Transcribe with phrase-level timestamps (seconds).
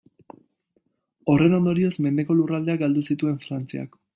[1.33, 3.99] Horren ondorioz, mendeko lurraldeak galdu zituen Frantziak.